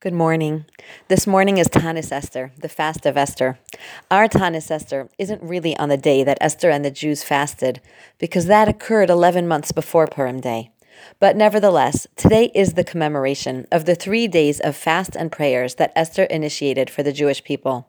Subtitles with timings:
[0.00, 0.64] Good morning.
[1.08, 3.58] This morning is Tanis Esther, the fast of Esther.
[4.12, 7.80] Our Tanis Esther isn't really on the day that Esther and the Jews fasted,
[8.16, 10.70] because that occurred 11 months before Purim Day.
[11.18, 15.92] But nevertheless, today is the commemoration of the three days of fast and prayers that
[15.96, 17.88] Esther initiated for the Jewish people.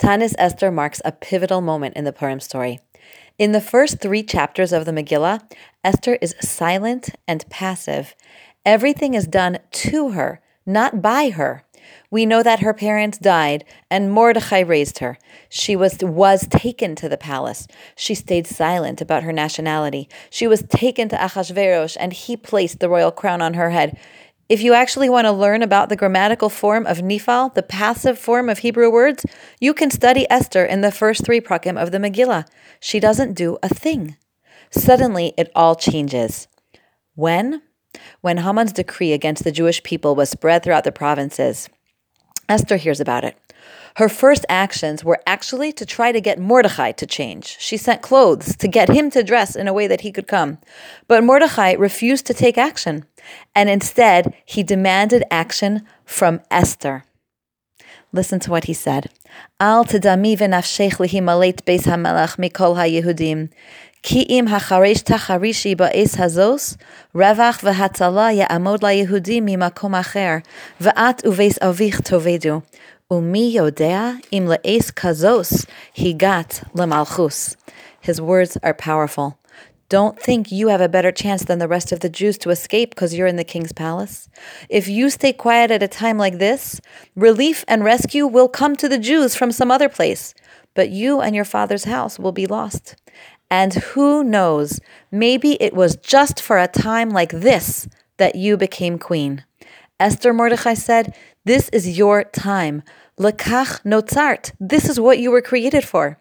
[0.00, 2.80] Tanis Esther marks a pivotal moment in the Purim story.
[3.38, 5.48] In the first three chapters of the Megillah,
[5.84, 8.16] Esther is silent and passive.
[8.64, 11.62] Everything is done to her not by her.
[12.10, 15.18] We know that her parents died and Mordechai raised her.
[15.48, 17.66] She was, was taken to the palace.
[17.94, 20.08] She stayed silent about her nationality.
[20.30, 23.98] She was taken to Achashverosh and he placed the royal crown on her head.
[24.48, 28.48] If you actually want to learn about the grammatical form of nifal, the passive form
[28.48, 29.26] of Hebrew words,
[29.60, 32.46] you can study Esther in the first three prakim of the Megillah.
[32.78, 34.16] She doesn't do a thing.
[34.70, 36.46] Suddenly, it all changes.
[37.14, 37.62] When?
[38.20, 41.68] When Haman's decree against the Jewish people was spread throughout the provinces.
[42.48, 43.36] Esther hears about it.
[43.96, 47.56] Her first actions were actually to try to get Mordecai to change.
[47.58, 50.58] She sent clothes to get him to dress in a way that he could come.
[51.08, 53.06] But Mordecai refused to take action,
[53.54, 57.04] and instead he demanded action from Esther.
[58.12, 59.10] Listen to what he said.
[59.60, 63.50] Al tedami v'nafshech lihimalet beis hamelach mikol hayehudim.
[64.02, 66.76] Ki'im hacharesh tacharishi ba'es hazos,
[67.14, 70.44] revach v'hatzala ya'amod la'yehudim mimakom acher,
[70.80, 72.62] v'at uves avich tovedu.
[73.10, 77.56] Umi yodea im le'es kazos higat le'malchus.
[78.00, 79.38] His words are powerful.
[79.88, 82.90] Don't think you have a better chance than the rest of the Jews to escape
[82.90, 84.28] because you're in the king's palace.
[84.68, 86.80] If you stay quiet at a time like this,
[87.14, 90.34] relief and rescue will come to the Jews from some other place,
[90.74, 92.96] but you and your father's house will be lost.
[93.50, 94.80] And who knows,
[95.10, 99.44] maybe it was just for a time like this that you became queen.
[99.98, 102.82] Esther Mordechai said, This is your time.
[103.18, 104.52] Lekach notzart.
[104.60, 106.18] This is what you were created for.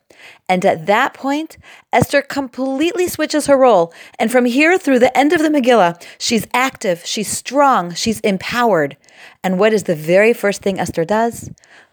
[0.47, 1.57] And at that point,
[1.91, 3.93] Esther completely switches her role.
[4.17, 8.95] And from here through the end of the Megillah, she's active, she's strong, she's empowered.
[9.43, 11.49] And what is the very first thing Esther does?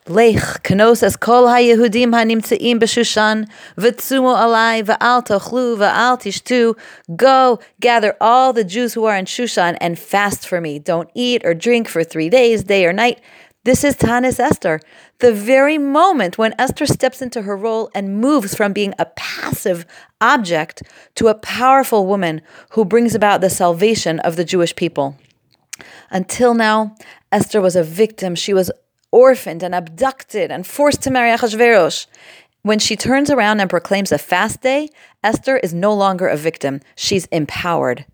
[0.08, 6.76] Lech kenos es kol hayehudim hanimtzeim b'shushan v'tzumu alai v'al tochlu v'al tishtu.
[7.14, 10.80] Go gather all the Jews who are in Shushan and fast for me.
[10.80, 13.20] Don't eat or drink for three days, day or night.
[13.62, 14.80] This is Tanis Esther,
[15.20, 19.86] the very moment when Esther steps into her role and moves from being a passive
[20.20, 20.82] object
[21.14, 25.16] to a powerful woman who brings about the salvation of the Jewish people.
[26.10, 26.96] Until now,
[27.30, 28.34] Esther was a victim.
[28.34, 28.70] She was
[29.12, 32.06] orphaned and abducted and forced to marry Achashverosh.
[32.62, 34.88] When she turns around and proclaims a fast day,
[35.22, 36.80] Esther is no longer a victim.
[36.96, 38.04] She's empowered.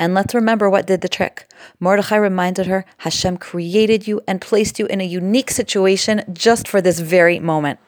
[0.00, 1.46] And let's remember what did the trick.
[1.78, 6.80] Mordechai reminded her Hashem created you and placed you in a unique situation just for
[6.80, 7.80] this very moment.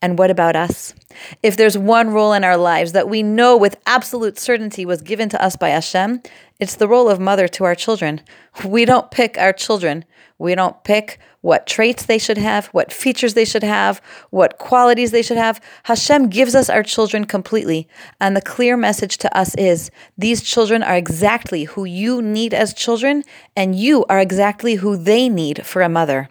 [0.00, 0.94] And what about us?
[1.42, 5.28] If there's one role in our lives that we know with absolute certainty was given
[5.30, 6.22] to us by Hashem,
[6.60, 8.20] it's the role of mother to our children.
[8.64, 10.04] We don't pick our children.
[10.38, 15.12] We don't pick what traits they should have, what features they should have, what qualities
[15.12, 15.58] they should have.
[15.84, 17.88] Hashem gives us our children completely.
[18.20, 22.74] And the clear message to us is these children are exactly who you need as
[22.74, 23.24] children,
[23.56, 26.28] and you are exactly who they need for a mother.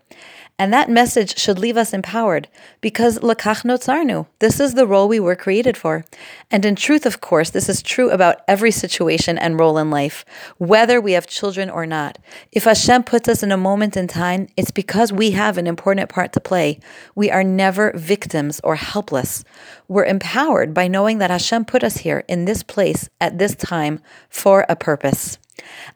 [0.60, 2.48] And that message should leave us empowered
[2.82, 4.26] because lakach notzarnu.
[4.40, 6.04] This is the role we were created for.
[6.50, 10.26] And in truth, of course, this is true about every situation and role in life,
[10.58, 12.18] whether we have children or not.
[12.52, 16.10] If Hashem puts us in a moment in time, it's because we have an important
[16.10, 16.80] part to play.
[17.14, 19.44] We are never victims or helpless.
[19.88, 24.00] We're empowered by knowing that Hashem put us here in this place at this time
[24.28, 25.38] for a purpose.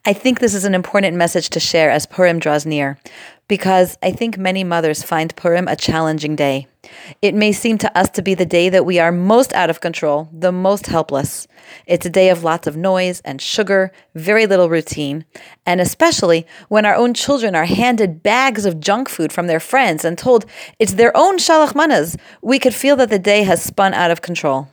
[0.04, 2.98] I think this is an important message to share as Purim draws near,
[3.48, 6.66] because I think many mothers find Purim a challenging day.
[7.20, 9.80] It may seem to us to be the day that we are most out of
[9.80, 11.46] control, the most helpless.
[11.86, 15.24] It's a day of lots of noise and sugar, very little routine,
[15.64, 20.04] and especially when our own children are handed bags of junk food from their friends
[20.04, 20.44] and told
[20.78, 24.22] it's their own shalach manas, we could feel that the day has spun out of
[24.22, 24.68] control.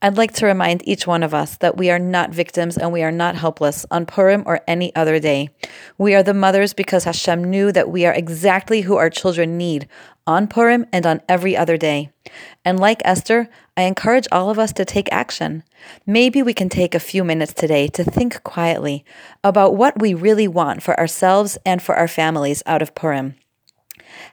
[0.00, 3.02] I'd like to remind each one of us that we are not victims and we
[3.02, 5.50] are not helpless on Purim or any other day.
[5.96, 9.88] We are the mothers because Hashem knew that we are exactly who our children need
[10.24, 12.12] on Purim and on every other day.
[12.64, 15.64] And like Esther, I encourage all of us to take action.
[16.06, 19.04] Maybe we can take a few minutes today to think quietly
[19.42, 23.34] about what we really want for ourselves and for our families out of Purim.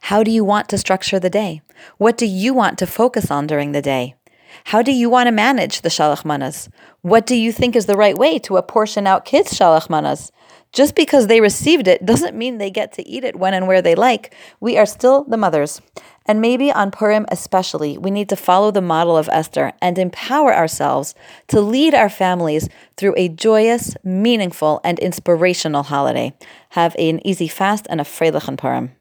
[0.02, 1.64] How do you want to structure the day?
[1.98, 4.14] What do you want to focus on during the day?
[4.63, 6.69] How do you want to manage the shalach manas?
[7.02, 10.31] What do you think is the right way to apportion out kids' shalach manas?
[10.72, 13.81] Just because they received it doesn't mean they get to eat it when and where
[13.81, 14.34] they like.
[14.60, 15.81] We are still the mothers.
[16.25, 20.54] And maybe on Purim especially, we need to follow the model of Esther and empower
[20.54, 21.16] ourselves
[21.48, 22.68] to lead our families
[22.98, 26.34] through a joyous, meaningful, and inspirational holiday.
[26.69, 28.96] Have an easy fast and a freilichen Purim.